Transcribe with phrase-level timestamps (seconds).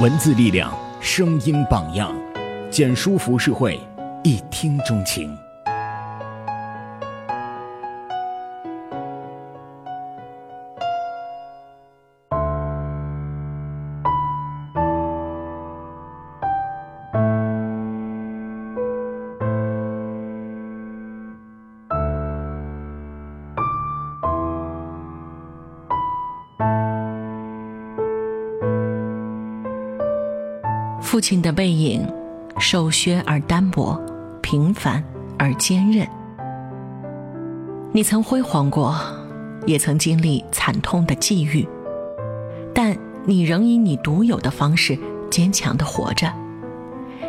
[0.00, 2.12] 文字力量，声音榜样，
[2.68, 3.78] 简书服饰会，
[4.24, 5.38] 一听钟情。
[31.14, 32.04] 父亲的背影，
[32.58, 33.96] 瘦削而单薄，
[34.42, 35.00] 平凡
[35.38, 36.04] 而坚韧。
[37.92, 38.96] 你曾辉煌过，
[39.64, 41.64] 也曾经历惨痛的际遇，
[42.74, 44.98] 但你仍以你独有的方式
[45.30, 46.26] 坚强的活着。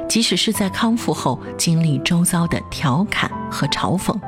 [0.10, 4.20] 即使是在康复后，经历周遭的调侃和嘲讽。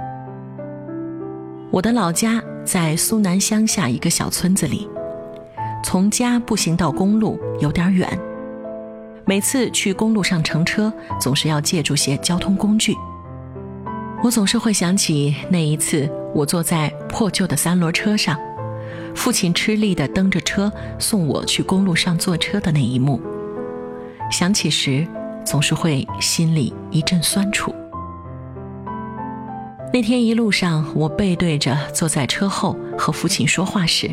[1.71, 4.87] 我的老家在苏南乡下一个小村子里，
[5.83, 8.07] 从家步行到公路有点远。
[9.27, 12.95] 每次去公路上乘车，总是要借助些交通工具。
[14.23, 18.39] 我总是会想起那一次，我坐在破旧的三轮车上，
[19.13, 23.21] 父亲吃力地蹬着车送我去公路上坐车的那一幕。
[24.31, 25.05] 想起时，
[25.43, 27.75] 总是会心里一阵酸楚。
[29.93, 34.09] 那天一路上，我背对着坐在车后和父亲说话时，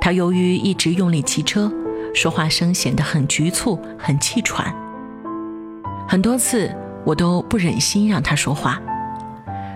[0.00, 1.72] 他由于一直用力骑车。
[2.14, 4.74] 说话声显得很局促，很气喘。
[6.08, 8.80] 很多次我都不忍心让他说话，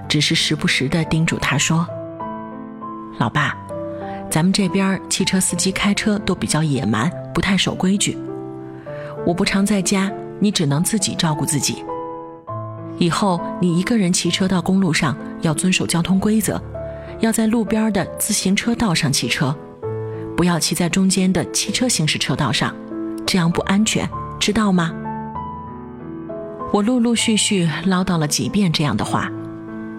[0.09, 1.87] 只是时不时地叮嘱他说
[3.19, 3.55] ：“老爸，
[4.31, 8.17] 咱们这边汽车司机开车都比较野蛮，不太守规矩。
[9.27, 11.85] 我不常在家，你只能自己照顾自己。
[12.99, 16.61] 以后你一个人骑车到公路上，要遵守交通规则，
[17.21, 19.55] 要在路边的自行车道上骑车。”
[20.37, 22.75] 不要骑在中间的汽车行驶车道上，
[23.27, 24.09] 这样不安全，
[24.41, 24.93] 知道吗？
[26.73, 29.31] 我陆陆续续唠叨了几遍这样的话，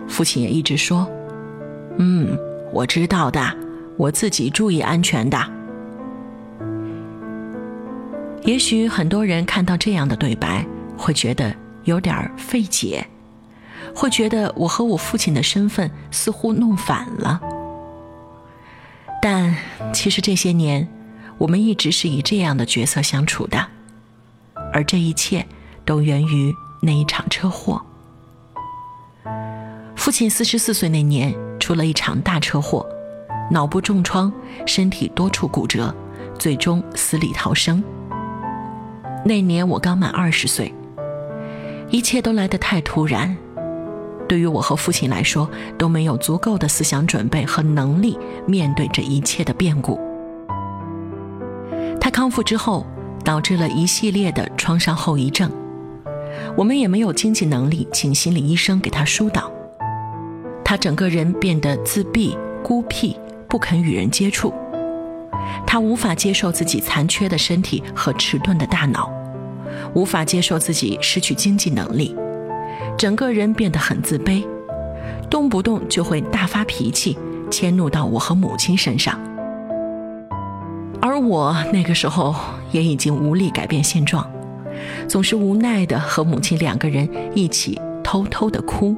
[0.08, 1.08] 父亲也一直说
[1.98, 2.38] ：“嗯，
[2.72, 3.56] 我知道的，
[3.96, 5.38] 我自己注意安全的。”
[8.44, 10.66] 也许很多人看到这样的对白，
[10.98, 13.06] 会觉得有点费解，
[13.96, 17.40] 会觉得我和我父亲的身份似乎弄反了。
[19.24, 19.56] 但
[19.94, 20.86] 其实这些年，
[21.38, 23.66] 我们一直是以这样的角色相处的，
[24.74, 25.48] 而这一切
[25.86, 27.82] 都源于那一场车祸。
[29.96, 32.86] 父亲四十四岁那年出了一场大车祸，
[33.50, 34.30] 脑部重创，
[34.68, 35.96] 身体多处骨折，
[36.38, 37.82] 最终死里逃生。
[39.24, 40.76] 那年我刚满二十岁，
[41.90, 43.38] 一切都来得太突然。
[44.28, 48.18] 对于我和父亲来说，都没有足够的思想准备和能力
[48.48, 50.00] 面对这一切的变故。
[52.00, 52.86] 他康复之后，
[53.24, 55.52] 导致了一系列的创伤后遗症。
[56.58, 59.52] 我们也没有经济能力请心理医生给他疏导。
[60.66, 63.16] 他整个人变得自闭、孤僻，
[63.48, 64.54] 不肯与人接触。
[65.68, 69.12] 他无法接受自己残缺的身体和迟钝的大脑，
[69.94, 72.16] 无法接受自己失去经济能力。
[72.98, 74.46] 整个人变得很自卑，
[75.30, 77.18] 动不动就会大发脾气，
[77.50, 79.20] 迁怒到我和母亲身上。
[81.02, 82.34] 而我那个时候
[82.72, 84.26] 也已经无力改变现状，
[85.08, 88.96] 总是无奈的和母亲两个人一起偷偷的哭。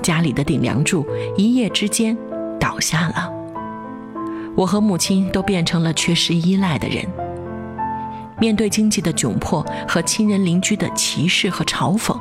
[0.00, 2.16] 家里的顶梁柱一夜之间
[2.60, 3.28] 倒下了，
[4.54, 7.04] 我和母亲都变成了缺失依赖的人。
[8.38, 12.16] 面对经济的窘迫和亲人邻居的歧视和嘲讽。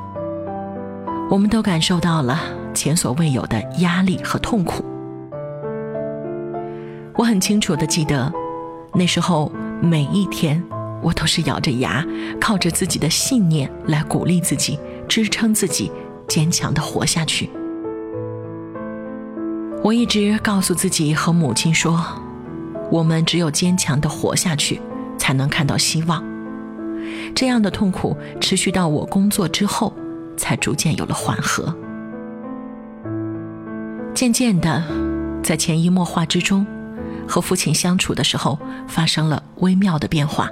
[1.31, 2.42] 我们都感受到了
[2.74, 4.84] 前所未有的压力和痛苦。
[7.16, 8.30] 我很清楚的记得，
[8.94, 9.50] 那时候
[9.81, 10.62] 每一天，
[11.02, 12.06] 我都是咬着牙，
[12.38, 14.78] 靠着自己的信念来鼓励自己，
[15.08, 15.90] 支撑自己，
[16.28, 17.50] 坚强的活下去。
[19.81, 21.97] 我一直告诉自己和母亲说，
[22.91, 24.81] 我们只有坚强的活下去，
[25.17, 26.22] 才能看到希望。
[27.34, 29.94] 这样的痛苦持续到我工作之后。
[30.41, 31.72] 才逐渐有了缓和。
[34.16, 34.84] 渐渐的，
[35.43, 36.66] 在潜移默化之中，
[37.28, 38.58] 和父亲相处的时候
[38.88, 40.49] 发生了微妙的变化。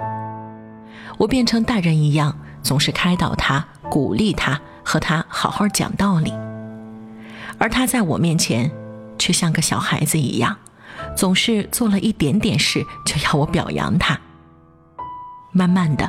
[1.18, 6.30] 我变成大人一样，总是开导他、鼓励他，和他好好讲道理；
[7.58, 8.70] 而他在我面前，
[9.18, 10.56] 却像个小孩子一样，
[11.16, 14.18] 总是做了一点点事就要我表扬他。
[15.52, 16.08] 慢慢的，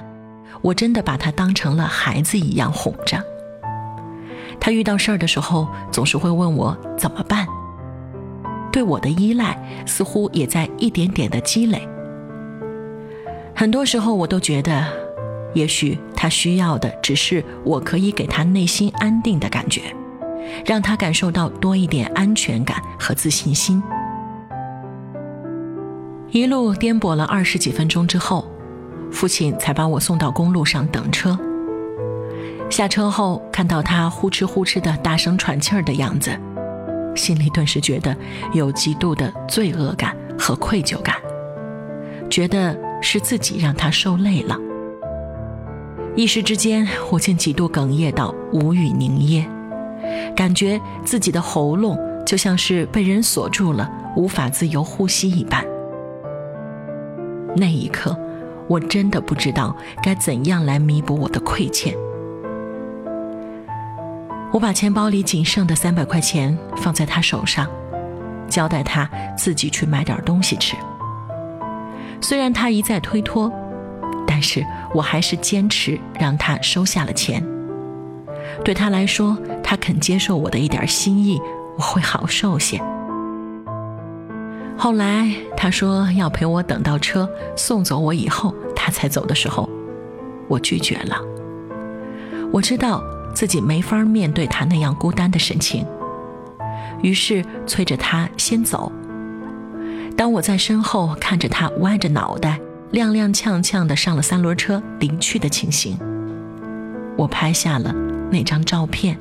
[0.61, 3.30] 我真的把他当成了孩子一样哄着。
[4.71, 7.45] 遇到事儿的时候，总是会问我怎么办。
[8.71, 11.87] 对我的依赖似乎也在一点点的积累。
[13.53, 14.87] 很多时候，我都觉得，
[15.53, 19.81] 也许他需要的只是我可以给他内心安定的感觉，
[20.65, 23.83] 让他感受到多一点安全感和自信心。
[26.29, 28.47] 一路颠簸了二十几分钟之后，
[29.11, 31.37] 父亲才把我送到公路上等车。
[32.71, 36.31] 下车后，看到他呼哧呼哧的大声喘气儿的样子，
[37.15, 38.15] 心里顿时觉得
[38.53, 41.17] 有极度的罪恶感和愧疚感，
[42.29, 44.57] 觉得是自己让他受累了。
[46.15, 49.45] 一时之间，我竟几度哽咽到无语凝噎，
[50.33, 55.61] 感觉自己的喉咙就像是被人锁住了，无法自由呼吸一般。
[57.57, 58.17] 那一刻，
[58.69, 61.93] 我真的不知道该怎样来弥补我的亏欠。
[64.53, 67.65] 我把钱包里仅剩的三百块钱放在他手上，
[68.49, 70.75] 交代他自己去买点东西吃。
[72.19, 73.49] 虽然他一再推脱，
[74.27, 77.41] 但是我还是坚持让他收下了钱。
[78.63, 81.39] 对他来说，他肯接受我的一点心意，
[81.77, 82.77] 我会好受些。
[84.77, 89.69] 后来他说要陪我等到车送走我以后，他才走的时候，
[90.49, 91.17] 我拒绝了。
[92.51, 93.01] 我知道
[93.33, 95.85] 自己没法面对他那样孤单的神情，
[97.01, 98.91] 于是催着他先走。
[100.15, 102.59] 当我在身后看着他歪着脑袋、
[102.91, 105.97] 踉踉跄跄地上了三轮车离去的情形，
[107.17, 107.93] 我拍下了
[108.31, 109.17] 那张照片，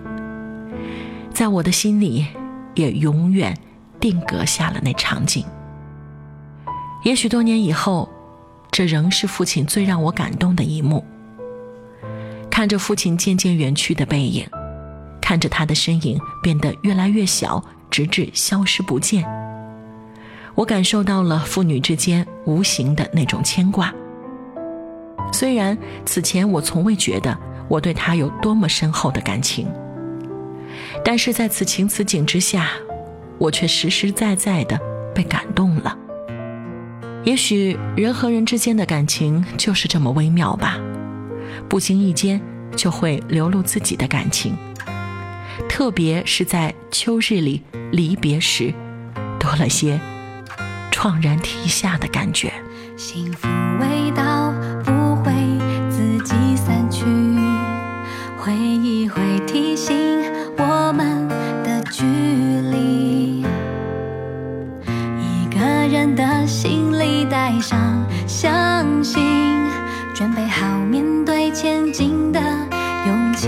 [1.33, 2.27] 在我的心里
[2.75, 3.57] 也永远。
[4.01, 5.45] 定格下了那场景。
[7.05, 8.09] 也许多年以后，
[8.71, 11.05] 这仍是父亲最让我感动的一幕。
[12.51, 14.47] 看着父亲渐渐远去的背影，
[15.21, 19.25] 看着他的身影变得越来越小，直至消失不见，
[20.55, 23.93] 我感受到了父女之间无形的那种牵挂。
[25.33, 27.39] 虽然此前我从未觉得
[27.69, 29.67] 我对他有多么深厚的感情，
[31.05, 32.71] 但是在此情此景之下。
[33.41, 34.79] 我却实实在在的
[35.15, 35.97] 被感动了。
[37.25, 40.77] 也许人和人之间的感情就是这么微妙吧，
[41.69, 42.41] 不经意间
[42.77, 44.57] 就会流露自己的感情，
[45.69, 47.63] 特别是在秋日里
[47.93, 48.73] 离别时，
[49.39, 50.01] 多了些
[50.91, 52.53] 怆然涕下的感觉。
[52.97, 53.49] 幸福
[53.81, 54.23] 味道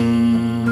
[0.02, 0.71] see.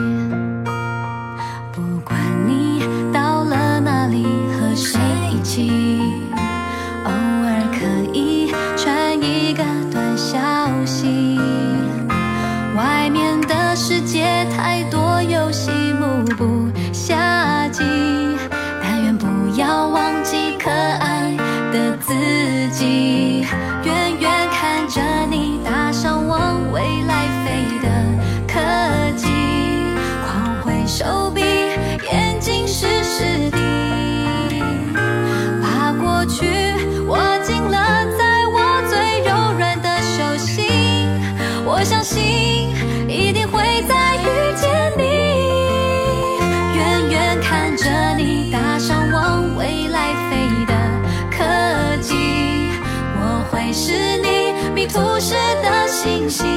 [54.93, 56.49] 你迷途时的星星，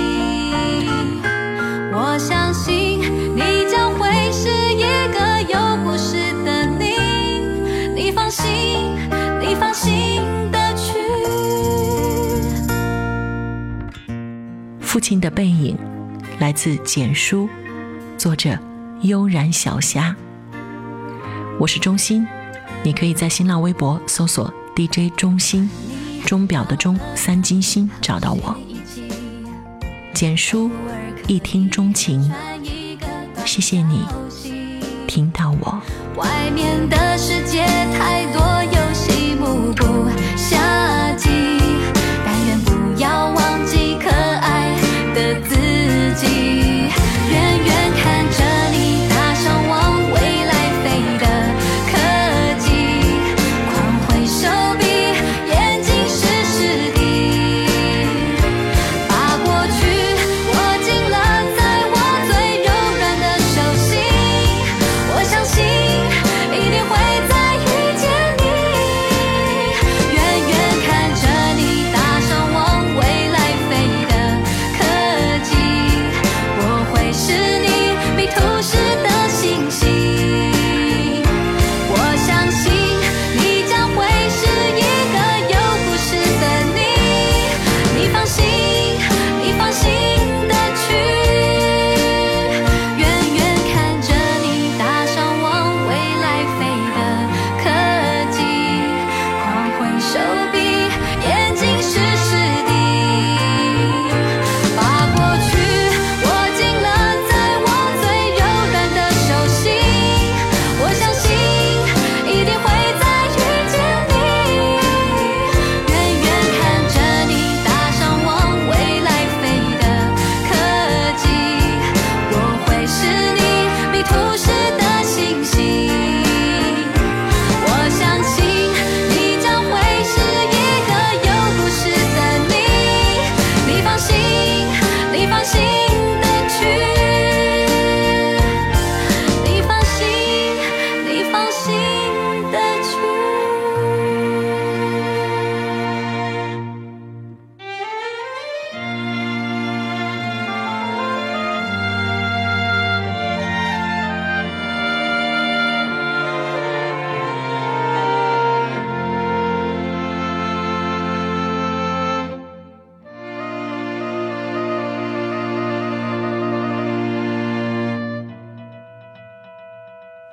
[1.93, 2.99] 我相信
[3.35, 4.81] 你将会是一
[5.13, 6.95] 个有故事的你，
[7.95, 8.97] 你放心，
[9.39, 10.19] 你放心
[10.51, 10.93] 的去。
[14.81, 15.77] 父亲的背影，
[16.39, 17.47] 来自简书，
[18.17, 18.57] 作者
[19.01, 20.15] 悠然小虾。
[21.59, 22.25] 我是钟心，
[22.81, 25.69] 你可以在新浪微博搜索 DJ 钟心。
[26.25, 28.55] 钟表的钟，三金星，找到我。
[30.13, 30.69] 简书，
[31.27, 32.31] 一听钟情，
[33.45, 34.05] 谢谢你
[35.07, 35.81] 听到我。
[36.15, 38.42] 外面的世界太多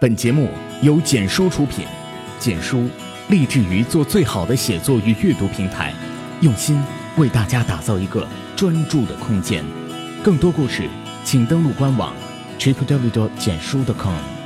[0.00, 0.48] 本节目
[0.80, 1.84] 由简书出品，
[2.38, 2.88] 简书
[3.28, 5.92] 立志于做最好的写作与阅读平台，
[6.40, 6.82] 用心
[7.18, 8.26] 为大家打造一个
[8.56, 9.62] 专注的空间。
[10.24, 10.88] 更多故事，
[11.22, 12.14] 请登录官网
[12.58, 14.39] tripw 简书 .com。